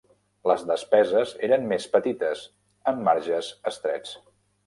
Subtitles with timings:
[0.51, 2.41] Les despeses eren més petites,
[2.93, 4.17] amb marges estrets.